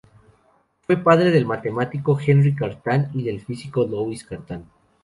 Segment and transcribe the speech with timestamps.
[0.79, 4.65] Fue padre del matemático Henri Cartan y del físico Louis Cartan.